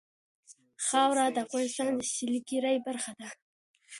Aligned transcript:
خاوره 0.85 1.25
د 1.35 1.37
افغانستان 1.45 1.89
د 1.97 2.01
سیلګرۍ 2.13 2.77
برخه 2.87 3.11
ده. 3.19 3.29